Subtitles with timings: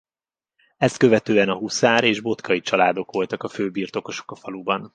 [0.77, 4.89] Ezt követően a Huszár és Botkai családok voltak a fő birtokosok a faluban.